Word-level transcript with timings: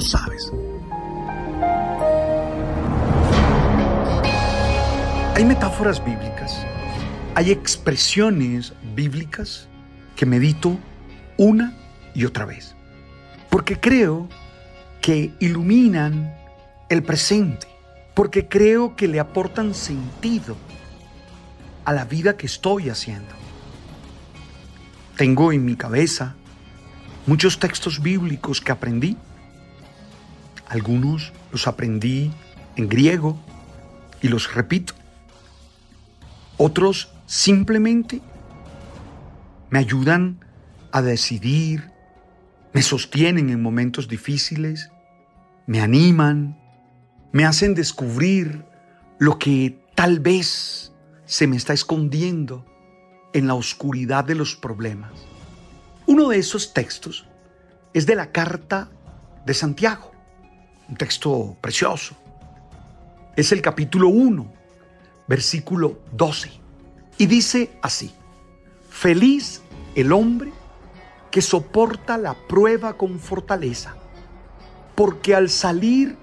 Sabes. 0.00 0.52
Hay 5.34 5.44
metáforas 5.44 6.04
bíblicas, 6.04 6.64
hay 7.34 7.50
expresiones 7.50 8.72
bíblicas 8.94 9.68
que 10.16 10.24
medito 10.24 10.78
una 11.36 11.76
y 12.14 12.24
otra 12.24 12.44
vez, 12.44 12.74
porque 13.50 13.78
creo 13.78 14.28
que 15.00 15.32
iluminan 15.40 16.34
el 16.88 17.02
presente, 17.02 17.66
porque 18.14 18.48
creo 18.48 18.96
que 18.96 19.08
le 19.08 19.20
aportan 19.20 19.74
sentido 19.74 20.56
a 21.84 21.92
la 21.92 22.04
vida 22.04 22.36
que 22.36 22.46
estoy 22.46 22.88
haciendo. 22.88 23.34
Tengo 25.16 25.52
en 25.52 25.64
mi 25.64 25.76
cabeza 25.76 26.34
muchos 27.26 27.58
textos 27.58 28.00
bíblicos 28.00 28.60
que 28.60 28.72
aprendí. 28.72 29.16
Algunos 30.68 31.32
los 31.52 31.66
aprendí 31.66 32.30
en 32.76 32.88
griego 32.88 33.38
y 34.20 34.28
los 34.28 34.54
repito. 34.54 34.94
Otros 36.56 37.12
simplemente 37.26 38.20
me 39.70 39.78
ayudan 39.78 40.44
a 40.92 41.02
decidir, 41.02 41.90
me 42.72 42.82
sostienen 42.82 43.50
en 43.50 43.62
momentos 43.62 44.08
difíciles, 44.08 44.90
me 45.66 45.80
animan, 45.80 46.58
me 47.32 47.44
hacen 47.44 47.74
descubrir 47.74 48.64
lo 49.18 49.38
que 49.38 49.78
tal 49.94 50.20
vez 50.20 50.92
se 51.26 51.46
me 51.46 51.56
está 51.56 51.72
escondiendo 51.72 52.64
en 53.32 53.46
la 53.46 53.54
oscuridad 53.54 54.24
de 54.24 54.34
los 54.34 54.56
problemas. 54.56 55.12
Uno 56.06 56.28
de 56.28 56.38
esos 56.38 56.72
textos 56.72 57.26
es 57.92 58.06
de 58.06 58.14
la 58.14 58.32
carta 58.32 58.90
de 59.44 59.54
Santiago, 59.54 60.12
un 60.88 60.96
texto 60.96 61.56
precioso. 61.60 62.16
Es 63.36 63.52
el 63.52 63.62
capítulo 63.62 64.08
1, 64.08 64.46
versículo 65.26 66.00
12. 66.12 66.50
Y 67.18 67.26
dice 67.26 67.70
así, 67.82 68.12
feliz 68.90 69.62
el 69.94 70.12
hombre 70.12 70.52
que 71.30 71.42
soporta 71.42 72.16
la 72.16 72.34
prueba 72.34 72.96
con 72.96 73.18
fortaleza, 73.18 73.96
porque 74.94 75.34
al 75.34 75.50
salir 75.50 76.16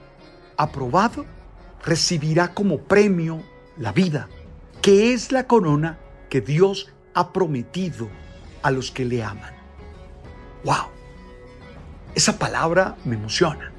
aprobado 0.57 1.25
recibirá 1.83 2.53
como 2.53 2.79
premio 2.79 3.43
la 3.77 3.91
vida, 3.91 4.27
que 4.81 5.13
es 5.13 5.31
la 5.31 5.45
corona 5.47 5.99
que 6.29 6.41
Dios 6.41 6.91
ha 7.13 7.31
prometido 7.31 8.09
a 8.63 8.71
los 8.71 8.91
que 8.91 9.05
le 9.05 9.23
aman. 9.23 9.53
¡Wow! 10.63 10.87
Esa 12.15 12.39
palabra 12.39 12.95
me 13.05 13.15
emociona. 13.15 13.74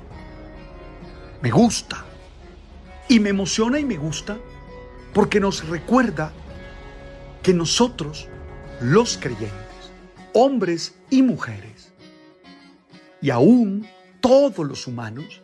Me 1.43 1.51
gusta. 1.51 2.05
Y 3.09 3.21
me 3.21 3.31
emociona 3.31 3.79
y 3.79 3.85
me 3.85 3.97
gusta 3.97 4.37
porque 5.13 5.41
nos 5.41 5.67
recuerda 5.69 6.33
que 7.43 7.55
nosotros, 7.55 8.29
los 8.81 9.17
creyentes, 9.17 9.93
hombres 10.33 10.97
y 11.09 11.23
mujeres, 11.23 11.93
y 13.23 13.31
aún 13.31 13.87
todos 14.21 14.67
los 14.67 14.87
humanos, 14.87 15.43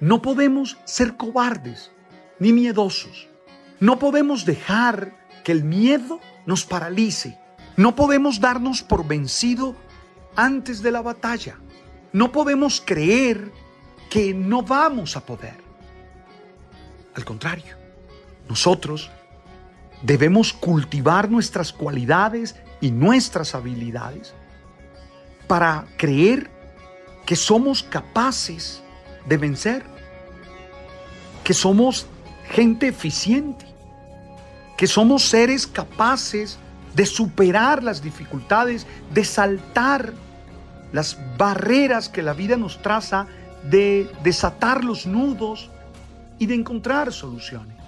no 0.00 0.22
podemos 0.22 0.78
ser 0.84 1.16
cobardes 1.16 1.90
ni 2.38 2.52
miedosos. 2.52 3.28
No 3.80 3.98
podemos 3.98 4.44
dejar 4.44 5.16
que 5.44 5.52
el 5.52 5.64
miedo 5.64 6.20
nos 6.46 6.64
paralice. 6.64 7.38
No 7.76 7.94
podemos 7.94 8.40
darnos 8.40 8.82
por 8.82 9.06
vencido 9.06 9.76
antes 10.36 10.82
de 10.82 10.92
la 10.92 11.02
batalla. 11.02 11.58
No 12.12 12.32
podemos 12.32 12.80
creer 12.84 13.52
que 14.08 14.32
no 14.34 14.62
vamos 14.62 15.16
a 15.16 15.20
poder. 15.20 15.56
Al 17.14 17.24
contrario, 17.24 17.76
nosotros 18.48 19.10
debemos 20.02 20.52
cultivar 20.52 21.30
nuestras 21.30 21.72
cualidades 21.72 22.56
y 22.80 22.90
nuestras 22.90 23.54
habilidades 23.54 24.34
para 25.46 25.86
creer 25.96 26.50
que 27.26 27.36
somos 27.36 27.82
capaces 27.82 28.82
de 29.26 29.36
vencer, 29.36 29.84
que 31.44 31.52
somos 31.54 32.06
gente 32.50 32.88
eficiente, 32.88 33.66
que 34.76 34.86
somos 34.86 35.24
seres 35.24 35.66
capaces 35.66 36.58
de 36.94 37.04
superar 37.04 37.82
las 37.82 38.02
dificultades, 38.02 38.86
de 39.12 39.24
saltar 39.24 40.12
las 40.92 41.18
barreras 41.36 42.08
que 42.08 42.22
la 42.22 42.32
vida 42.32 42.56
nos 42.56 42.80
traza, 42.80 43.26
de 43.64 44.10
desatar 44.22 44.84
los 44.84 45.06
nudos 45.06 45.70
y 46.38 46.46
de 46.46 46.54
encontrar 46.54 47.12
soluciones 47.12 47.78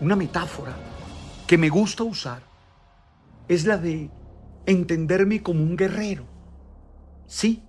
una 0.00 0.16
metáfora 0.16 0.74
que 1.46 1.58
me 1.58 1.68
gusta 1.68 2.04
usar 2.04 2.42
es 3.48 3.64
la 3.64 3.78
de 3.78 4.10
entenderme 4.66 5.42
como 5.42 5.62
un 5.62 5.76
guerrero. 5.76 6.24
Sí, 7.26 7.62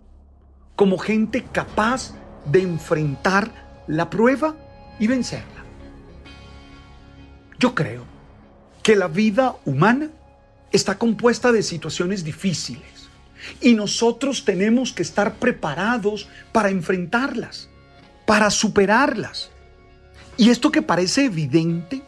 como 0.75 0.97
gente 0.97 1.43
capaz 1.43 2.13
de 2.45 2.61
enfrentar 2.61 3.83
la 3.87 4.09
prueba 4.09 4.55
y 4.99 5.07
vencerla. 5.07 5.63
Yo 7.59 7.75
creo 7.75 8.03
que 8.83 8.95
la 8.95 9.07
vida 9.07 9.55
humana 9.65 10.09
está 10.71 10.97
compuesta 10.97 11.51
de 11.51 11.63
situaciones 11.63 12.23
difíciles 12.23 12.96
y 13.61 13.73
nosotros 13.73 14.45
tenemos 14.45 14.93
que 14.93 15.03
estar 15.03 15.35
preparados 15.35 16.27
para 16.51 16.69
enfrentarlas, 16.69 17.69
para 18.25 18.49
superarlas. 18.49 19.49
Y 20.37 20.49
esto 20.49 20.71
que 20.71 20.81
parece 20.81 21.25
evidente 21.25 22.03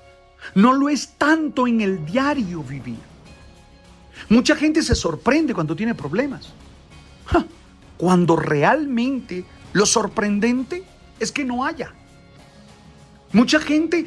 no 0.56 0.74
lo 0.74 0.90
es 0.90 1.14
tanto 1.18 1.68
en 1.68 1.82
el 1.82 2.06
diario 2.06 2.64
vivir. 2.64 3.00
Mucha 4.30 4.56
gente 4.56 4.84
se 4.84 4.96
sorprende 4.96 5.54
cuando 5.54 5.76
tiene 5.76 5.96
problemas. 5.96 6.54
Cuando 7.98 8.36
realmente 8.38 9.44
lo 9.74 9.86
sorprendente 9.86 10.84
es 11.20 11.32
que 11.32 11.44
no 11.44 11.66
haya. 11.66 11.94
Mucha 13.34 13.60
gente, 13.60 14.06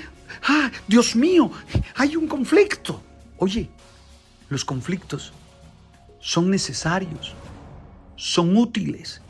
ah, 0.48 0.70
Dios 0.88 1.14
mío, 1.14 1.50
hay 1.96 2.16
un 2.16 2.26
conflicto. 2.26 3.02
Oye, 3.36 3.68
los 4.48 4.64
conflictos 4.64 5.32
son 6.22 6.50
necesarios, 6.50 7.34
son 8.14 8.56
útiles 8.56 9.20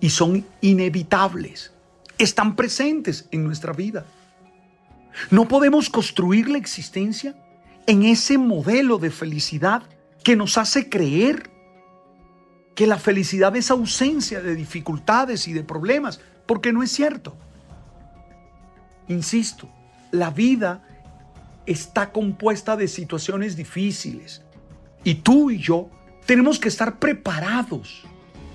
y 0.00 0.10
son 0.10 0.46
inevitables. 0.60 1.72
Están 2.18 2.54
presentes 2.54 3.26
en 3.30 3.42
nuestra 3.42 3.72
vida. 3.72 4.04
No 5.30 5.48
podemos 5.48 5.88
construir 5.88 6.50
la 6.50 6.58
existencia 6.58 7.34
en 7.86 8.02
ese 8.02 8.36
modelo 8.36 8.98
de 8.98 9.10
felicidad 9.10 9.82
que 10.22 10.36
nos 10.36 10.58
hace 10.58 10.90
creer 10.90 11.50
que 12.74 12.86
la 12.86 12.98
felicidad 12.98 13.56
es 13.56 13.70
ausencia 13.70 14.42
de 14.42 14.54
dificultades 14.54 15.48
y 15.48 15.54
de 15.54 15.64
problemas, 15.64 16.20
porque 16.44 16.70
no 16.70 16.82
es 16.82 16.92
cierto. 16.92 17.34
Insisto, 19.08 19.70
la 20.10 20.30
vida 20.30 20.86
está 21.64 22.12
compuesta 22.12 22.76
de 22.76 22.88
situaciones 22.88 23.56
difíciles 23.56 24.42
y 25.02 25.14
tú 25.14 25.50
y 25.50 25.56
yo 25.56 25.88
tenemos 26.26 26.58
que 26.58 26.68
estar 26.68 26.98
preparados 26.98 28.04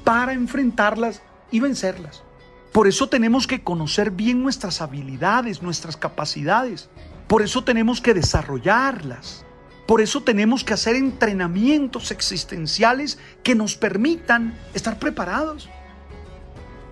para 0.04 0.34
enfrentarlas 0.34 1.22
y 1.52 1.60
vencerlas. 1.60 2.24
Por 2.72 2.88
eso 2.88 3.10
tenemos 3.10 3.48
que 3.48 3.64
conocer 3.64 4.12
bien 4.12 4.44
nuestras 4.44 4.82
habilidades, 4.82 5.62
nuestras 5.62 5.98
capacidades. 5.98 6.90
Por 7.28 7.42
eso 7.42 7.64
tenemos 7.64 8.02
que 8.02 8.14
desarrollarlas. 8.14 9.46
Por 9.88 10.02
eso 10.02 10.22
tenemos 10.22 10.64
que 10.64 10.74
hacer 10.74 10.96
entrenamientos 10.96 12.12
existenciales 12.12 13.20
que 13.44 13.56
nos 13.56 13.76
permitan 13.76 14.58
estar 14.74 15.00
preparados. 15.00 15.70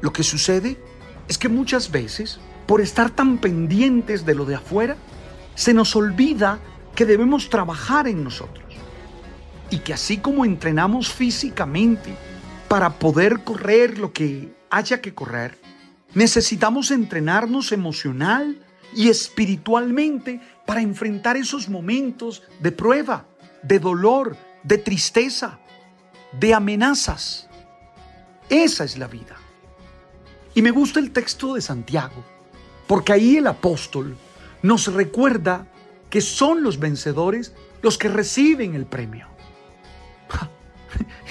Lo 0.02 0.12
que 0.12 0.24
sucede 0.24 0.82
es 1.28 1.38
que 1.38 1.50
muchas 1.50 1.92
veces, 1.92 2.40
por 2.68 2.82
estar 2.82 3.10
tan 3.10 3.38
pendientes 3.38 4.26
de 4.26 4.36
lo 4.36 4.46
de 4.46 4.56
afuera, 4.56 4.98
se 5.56 5.74
nos 5.74 5.96
olvida 5.96 6.60
que 6.96 7.06
debemos 7.06 7.50
trabajar 7.50 8.08
en 8.08 8.24
nosotros. 8.24 8.69
Y 9.70 9.80
que 9.80 9.94
así 9.94 10.18
como 10.18 10.46
entrenamos 10.46 11.12
físicamente 11.12 12.16
para 12.68 12.98
poder 12.98 13.44
correr 13.44 13.98
lo 13.98 14.14
que 14.14 14.54
haya 14.70 15.02
que 15.02 15.14
correr, 15.14 15.58
necesitamos 16.14 16.92
entrenarnos 16.92 17.72
emocional 17.72 18.58
y 18.96 19.10
espiritualmente 19.10 20.42
para 20.66 20.82
enfrentar 20.82 21.38
esos 21.38 21.70
momentos 21.70 22.44
de 22.60 22.72
prueba, 22.72 23.26
de 23.64 23.80
dolor, 23.80 24.38
de 24.64 24.78
tristeza, 24.78 25.60
de 26.40 26.54
amenazas. 26.54 27.48
Esa 28.50 28.84
es 28.84 28.98
la 28.98 29.08
vida. 29.08 29.36
Y 30.56 30.62
me 30.62 30.72
gusta 30.72 31.00
el 31.00 31.12
texto 31.12 31.54
de 31.54 31.62
Santiago, 31.62 32.24
porque 32.88 33.14
ahí 33.14 33.38
el 33.38 33.48
apóstol 33.48 34.18
nos 34.62 34.92
recuerda 34.92 35.68
que 36.10 36.22
son 36.22 36.64
los 36.64 36.80
vencedores 36.80 37.54
los 37.82 37.98
que 37.98 38.10
reciben 38.10 38.74
el 38.76 38.86
premio. 38.86 39.28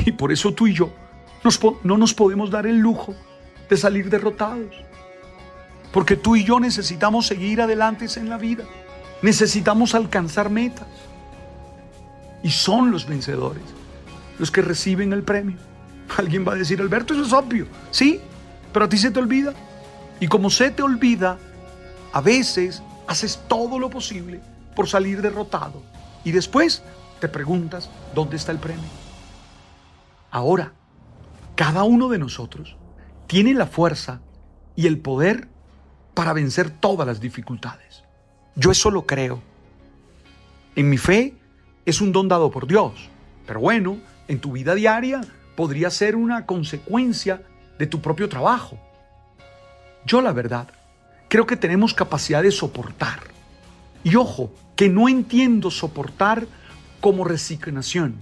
Y 0.09 0.13
por 0.13 0.33
eso 0.33 0.55
tú 0.55 0.67
y 0.67 0.73
yo 0.73 0.91
no 1.85 1.99
nos 1.99 2.15
podemos 2.15 2.51
dar 2.51 2.67
el 2.67 2.79
lujo 2.79 3.15
de 3.69 3.77
salir 3.77 4.09
derrotados. 4.09 4.75
Porque 5.93 6.17
tú 6.17 6.35
y 6.35 6.45
yo 6.45 6.59
necesitamos 6.59 7.27
seguir 7.27 7.61
adelante 7.61 8.07
en 8.17 8.31
la 8.31 8.39
vida. 8.39 8.65
Necesitamos 9.21 9.95
alcanzar 9.95 10.49
metas. 10.49 10.87
Y 12.43 12.51
son 12.51 12.91
los 12.91 13.07
vencedores 13.07 13.63
los 14.39 14.51
que 14.51 14.63
reciben 14.63 15.13
el 15.13 15.25
premio. 15.25 15.59
Alguien 16.17 16.49
va 16.49 16.55
a 16.55 16.57
decir, 16.57 16.81
Alberto, 16.81 17.13
eso 17.13 17.25
es 17.25 17.33
obvio. 17.35 17.67
Sí, 17.91 18.19
pero 18.73 18.87
a 18.87 18.89
ti 18.89 18.97
se 18.97 19.11
te 19.11 19.19
olvida. 19.19 19.53
Y 20.21 20.29
como 20.29 20.49
se 20.49 20.71
te 20.71 20.83
olvida, 20.83 21.37
a 22.15 22.23
veces 22.23 22.83
haces 23.07 23.41
todo 23.47 23.79
lo 23.79 23.91
posible 23.91 24.41
por 24.75 24.89
salir 24.89 25.21
derrotado. 25.21 25.83
Y 26.25 26.31
después 26.31 26.83
te 27.21 27.29
preguntas, 27.29 27.91
¿dónde 28.15 28.37
está 28.37 28.53
el 28.53 28.59
premio? 28.59 29.08
Ahora, 30.31 30.73
cada 31.55 31.85
uno 31.85 32.09
de 32.09 32.19
nosotros 32.19 32.77
tiene 33.27 33.55
la 33.55 33.67
fuerza 33.67 34.21
y 34.77 34.87
el 34.87 34.99
poder 34.99 35.49
para 36.15 36.33
vencer 36.33 36.71
todas 36.71 37.07
las 37.07 37.21
dificultades. 37.21 38.05
Yo 38.55 38.71
eso 38.71 38.91
lo 38.91 39.07
creo. 39.07 39.41
En 40.77 40.89
mi 40.91 40.99
fe 40.99 41.35
es 41.87 42.01
un 42.01 42.13
don 42.13 42.29
dado 42.29 42.51
por 42.51 42.67
Dios, 42.67 42.93
pero 43.47 43.61
bueno, 43.61 43.99
en 44.29 44.41
tu 44.41 44.53
vida 44.53 44.75
diaria 44.75 45.21
podría 45.57 45.91
ser 45.91 46.17
una 46.17 46.47
consecuencia 46.47 47.43
de 47.79 47.87
tu 47.87 48.01
propio 48.01 48.29
trabajo. 48.29 48.79
Yo 50.05 50.21
la 50.21 50.33
verdad, 50.33 50.69
creo 51.29 51.47
que 51.47 51.57
tenemos 51.57 51.95
capacidad 51.95 52.43
de 52.43 52.51
soportar. 52.51 53.21
Y 54.05 54.17
ojo, 54.17 54.53
que 54.77 54.89
no 54.89 55.09
entiendo 55.09 55.71
soportar 55.71 56.47
como 57.01 57.25
resignación. 57.25 58.17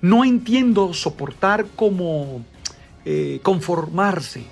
No 0.00 0.24
entiendo 0.24 0.92
soportar 0.94 1.66
como 1.74 2.44
eh, 3.04 3.40
conformarse. 3.42 4.44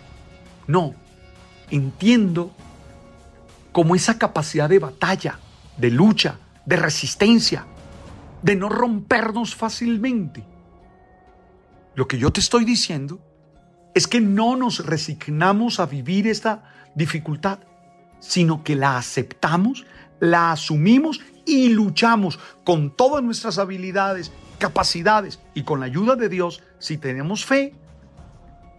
No, 0.66 0.94
entiendo 1.70 2.52
como 3.72 3.94
esa 3.94 4.18
capacidad 4.18 4.68
de 4.68 4.78
batalla, 4.78 5.38
de 5.76 5.90
lucha, 5.90 6.38
de 6.64 6.76
resistencia, 6.76 7.66
de 8.42 8.56
no 8.56 8.68
rompernos 8.68 9.54
fácilmente. 9.54 10.44
Lo 11.94 12.06
que 12.08 12.18
yo 12.18 12.30
te 12.30 12.40
estoy 12.40 12.64
diciendo 12.64 13.20
es 13.94 14.06
que 14.06 14.20
no 14.20 14.56
nos 14.56 14.84
resignamos 14.84 15.80
a 15.80 15.86
vivir 15.86 16.26
esta 16.26 16.62
dificultad, 16.94 17.60
sino 18.20 18.64
que 18.64 18.76
la 18.76 18.96
aceptamos, 18.96 19.84
la 20.20 20.52
asumimos 20.52 21.20
y 21.46 21.70
luchamos 21.70 22.38
con 22.64 22.94
todas 22.94 23.22
nuestras 23.22 23.58
habilidades, 23.58 24.32
capacidades 24.58 25.40
y 25.54 25.62
con 25.62 25.80
la 25.80 25.86
ayuda 25.86 26.16
de 26.16 26.28
Dios, 26.28 26.62
si 26.78 26.96
tenemos 26.96 27.44
fe, 27.44 27.74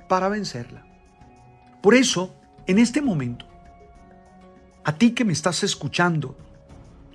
para 0.07 0.29
vencerla. 0.29 0.85
Por 1.81 1.95
eso, 1.95 2.33
en 2.67 2.79
este 2.79 3.01
momento, 3.01 3.45
a 4.83 4.95
ti 4.95 5.11
que 5.11 5.25
me 5.25 5.33
estás 5.33 5.63
escuchando, 5.63 6.37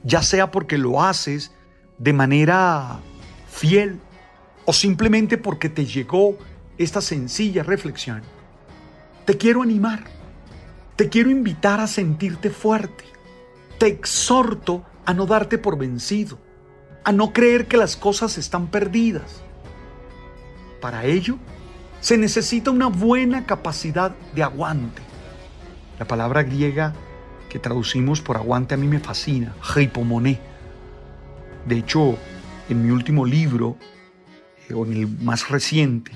ya 0.02 0.22
sea 0.22 0.50
porque 0.50 0.78
lo 0.78 1.02
haces 1.02 1.52
de 1.98 2.12
manera 2.12 3.00
fiel 3.48 4.00
o 4.64 4.72
simplemente 4.72 5.38
porque 5.38 5.68
te 5.68 5.84
llegó 5.84 6.38
esta 6.78 7.00
sencilla 7.00 7.62
reflexión, 7.62 8.22
te 9.24 9.36
quiero 9.36 9.62
animar, 9.62 10.04
te 10.96 11.08
quiero 11.08 11.30
invitar 11.30 11.80
a 11.80 11.86
sentirte 11.86 12.50
fuerte, 12.50 13.04
te 13.78 13.86
exhorto 13.86 14.84
a 15.04 15.14
no 15.14 15.26
darte 15.26 15.58
por 15.58 15.78
vencido, 15.78 16.38
a 17.04 17.12
no 17.12 17.32
creer 17.32 17.66
que 17.66 17.76
las 17.76 17.96
cosas 17.96 18.38
están 18.38 18.68
perdidas. 18.68 19.42
Para 20.80 21.04
ello, 21.04 21.38
se 22.00 22.16
necesita 22.16 22.70
una 22.70 22.86
buena 22.86 23.46
capacidad 23.46 24.14
de 24.34 24.42
aguante. 24.42 25.02
La 25.98 26.06
palabra 26.06 26.42
griega 26.42 26.94
que 27.50 27.58
traducimos 27.58 28.22
por 28.22 28.36
aguante 28.36 28.74
a 28.74 28.78
mí 28.78 28.86
me 28.86 29.00
fascina, 29.00 29.54
hypomoné. 29.76 30.40
De 31.66 31.78
hecho, 31.78 32.16
en 32.70 32.82
mi 32.82 32.90
último 32.90 33.26
libro, 33.26 33.76
eh, 34.68 34.74
o 34.74 34.86
en 34.86 34.92
el 34.94 35.08
más 35.08 35.50
reciente, 35.50 36.12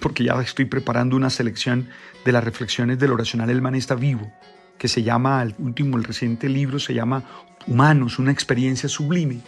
porque 0.00 0.24
ya 0.24 0.40
estoy 0.40 0.64
preparando 0.64 1.14
una 1.16 1.30
selección 1.30 1.88
de 2.24 2.32
las 2.32 2.42
reflexiones 2.42 2.98
del 2.98 3.12
oracional 3.12 3.50
El 3.50 3.62
Man 3.62 3.78
vivo, 3.98 4.32
que 4.78 4.88
se 4.88 5.02
llama, 5.02 5.42
el 5.42 5.54
último, 5.58 5.98
el 5.98 6.04
reciente 6.04 6.48
libro 6.48 6.78
se 6.78 6.94
llama 6.94 7.22
Humanos, 7.66 8.18
una 8.18 8.32
experiencia 8.32 8.88
sublime. 8.88 9.40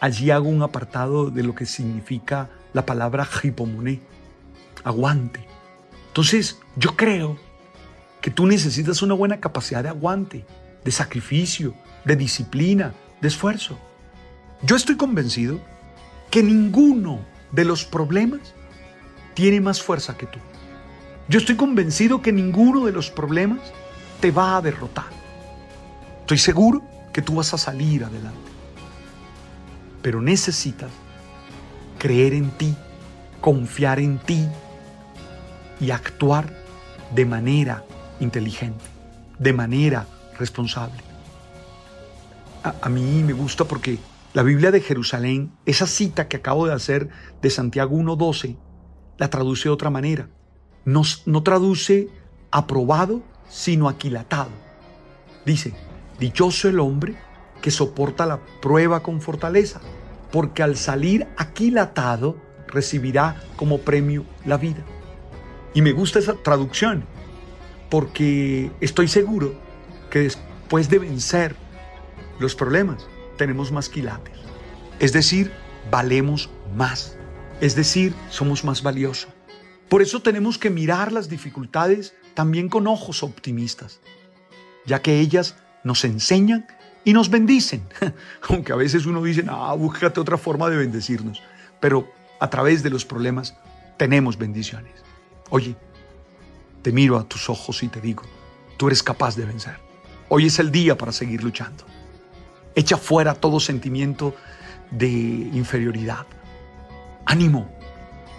Allí 0.00 0.30
hago 0.30 0.48
un 0.48 0.62
apartado 0.62 1.30
de 1.30 1.42
lo 1.42 1.54
que 1.54 1.66
significa 1.66 2.48
la 2.72 2.86
palabra 2.86 3.28
hypomoné, 3.42 4.00
aguante. 4.84 5.46
Entonces, 6.08 6.58
yo 6.76 6.96
creo 6.96 7.36
que 8.20 8.30
tú 8.30 8.46
necesitas 8.46 9.02
una 9.02 9.14
buena 9.14 9.40
capacidad 9.40 9.82
de 9.82 9.88
aguante 9.88 10.44
de 10.84 10.92
sacrificio, 10.92 11.74
de 12.04 12.16
disciplina, 12.16 12.94
de 13.20 13.28
esfuerzo. 13.28 13.78
Yo 14.62 14.76
estoy 14.76 14.96
convencido 14.96 15.60
que 16.30 16.42
ninguno 16.42 17.20
de 17.52 17.64
los 17.64 17.84
problemas 17.84 18.54
tiene 19.34 19.60
más 19.60 19.82
fuerza 19.82 20.16
que 20.16 20.26
tú. 20.26 20.38
Yo 21.28 21.38
estoy 21.38 21.56
convencido 21.56 22.22
que 22.22 22.32
ninguno 22.32 22.86
de 22.86 22.92
los 22.92 23.10
problemas 23.10 23.60
te 24.20 24.30
va 24.30 24.56
a 24.56 24.62
derrotar. 24.62 25.10
Estoy 26.20 26.38
seguro 26.38 26.82
que 27.12 27.22
tú 27.22 27.34
vas 27.34 27.52
a 27.54 27.58
salir 27.58 28.04
adelante. 28.04 28.50
Pero 30.02 30.20
necesitas 30.20 30.90
creer 31.98 32.34
en 32.34 32.50
ti, 32.50 32.76
confiar 33.40 33.98
en 33.98 34.18
ti 34.18 34.48
y 35.80 35.90
actuar 35.90 36.52
de 37.14 37.24
manera 37.24 37.84
inteligente, 38.20 38.84
de 39.38 39.52
manera 39.52 40.06
responsable. 40.38 41.02
A, 42.62 42.88
mí 42.88 43.22
me 43.22 43.32
gusta 43.32 43.64
porque 43.64 43.98
la 44.34 44.42
Biblia 44.42 44.70
de 44.70 44.80
Jerusalén, 44.80 45.52
esa 45.64 45.86
cita 45.86 46.28
que 46.28 46.36
acabo 46.36 46.66
de 46.66 46.74
hacer 46.74 47.08
de 47.40 47.50
Santiago 47.50 47.96
1.12, 47.96 48.56
la 49.16 49.30
traduce 49.30 49.64
de 49.64 49.70
otra 49.70 49.90
manera. 49.90 50.28
No, 50.84 51.02
no 51.26 51.42
traduce 51.42 52.08
aprobado, 52.50 53.22
sino 53.48 53.88
aquilatado. 53.88 54.50
Dice, 55.46 55.72
dichoso 56.18 56.68
el 56.68 56.80
hombre 56.80 57.16
que 57.60 57.70
soporta 57.70 58.26
la 58.26 58.40
prueba 58.60 59.02
con 59.02 59.20
fortaleza, 59.20 59.80
porque 60.30 60.62
al 60.62 60.76
salir 60.76 61.26
aquilatado 61.36 62.36
recibirá 62.66 63.42
como 63.56 63.78
premio 63.78 64.24
la 64.44 64.56
vida. 64.56 64.84
Y 65.74 65.82
me 65.82 65.92
gusta 65.92 66.18
esa 66.18 66.34
traducción, 66.34 67.04
porque 67.90 68.70
estoy 68.80 69.08
seguro 69.08 69.54
que 70.10 70.20
después 70.20 70.88
de 70.88 70.98
vencer 70.98 71.56
los 72.38 72.54
problemas, 72.54 73.06
tenemos 73.36 73.72
más 73.72 73.88
quilates. 73.88 74.34
Es 74.98 75.12
decir, 75.12 75.52
valemos 75.90 76.50
más. 76.76 77.16
Es 77.60 77.74
decir, 77.74 78.14
somos 78.30 78.64
más 78.64 78.82
valiosos. 78.82 79.30
Por 79.88 80.02
eso 80.02 80.20
tenemos 80.20 80.58
que 80.58 80.70
mirar 80.70 81.12
las 81.12 81.28
dificultades 81.28 82.14
también 82.34 82.68
con 82.68 82.86
ojos 82.86 83.22
optimistas, 83.22 84.00
ya 84.84 85.00
que 85.00 85.18
ellas 85.18 85.56
nos 85.82 86.04
enseñan 86.04 86.66
y 87.04 87.12
nos 87.12 87.30
bendicen. 87.30 87.82
Aunque 88.48 88.72
a 88.72 88.76
veces 88.76 89.06
uno 89.06 89.22
dice, 89.22 89.44
ah, 89.48 89.74
búscate 89.74 90.20
otra 90.20 90.38
forma 90.38 90.68
de 90.68 90.76
bendecirnos. 90.76 91.42
Pero 91.80 92.10
a 92.40 92.50
través 92.50 92.82
de 92.82 92.90
los 92.90 93.04
problemas 93.04 93.54
tenemos 93.96 94.38
bendiciones. 94.38 94.92
Oye, 95.50 95.76
te 96.82 96.92
miro 96.92 97.16
a 97.16 97.24
tus 97.24 97.48
ojos 97.48 97.82
y 97.82 97.88
te 97.88 98.00
digo, 98.00 98.22
tú 98.76 98.86
eres 98.88 99.02
capaz 99.02 99.36
de 99.36 99.44
vencer. 99.44 99.76
Hoy 100.28 100.46
es 100.46 100.58
el 100.58 100.70
día 100.70 100.96
para 100.96 101.12
seguir 101.12 101.42
luchando. 101.42 101.84
Echa 102.74 102.96
fuera 102.96 103.34
todo 103.34 103.60
sentimiento 103.60 104.34
de 104.90 105.08
inferioridad. 105.08 106.26
Ánimo, 107.24 107.68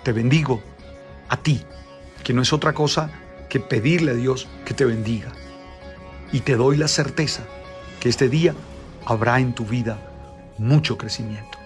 te 0.04 0.14
bendigo 0.14 0.62
a 1.30 1.38
ti, 1.38 1.62
que 2.24 2.34
no 2.34 2.42
es 2.42 2.54
otra 2.54 2.74
cosa 2.74 3.12
que 3.50 3.60
pedirle 3.60 4.12
a 4.12 4.16
Dios 4.16 4.48
que 4.66 4.74
te 4.74 4.86
bendiga. 4.86 5.32
Y 6.32 6.42
te 6.42 6.56
doy 6.56 6.78
la 6.78 6.88
certeza 6.88 7.44
que 8.00 8.10
este 8.10 8.30
día 8.30 8.54
habrá 9.06 9.40
en 9.40 9.54
tu 9.54 9.66
vida 9.66 9.98
mucho 10.58 10.98
crecimiento. 10.98 11.58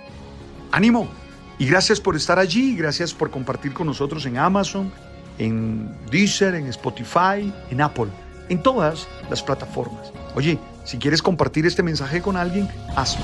Ánimo 0.71 1.07
y 1.59 1.67
gracias 1.67 1.99
por 1.99 2.15
estar 2.15 2.39
allí, 2.39 2.75
gracias 2.75 3.13
por 3.13 3.29
compartir 3.29 3.73
con 3.73 3.87
nosotros 3.87 4.25
en 4.25 4.37
Amazon, 4.37 4.91
en 5.37 5.95
Deezer, 6.09 6.55
en 6.55 6.67
Spotify, 6.67 7.51
en 7.69 7.81
Apple, 7.81 8.07
en 8.49 8.61
todas 8.61 9.07
las 9.29 9.41
plataformas. 9.43 10.11
Oye, 10.35 10.59
si 10.83 10.97
quieres 10.97 11.21
compartir 11.21 11.65
este 11.65 11.83
mensaje 11.83 12.21
con 12.21 12.37
alguien, 12.37 12.67
hazlo. 12.95 13.23